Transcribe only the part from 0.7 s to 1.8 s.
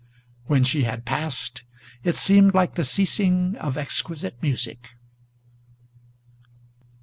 had passed,